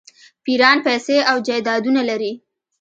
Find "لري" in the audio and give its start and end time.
2.09-2.31